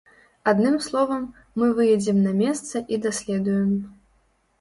[0.51, 1.27] Адным словам,
[1.63, 3.69] мы выедзем на месца і даследуем.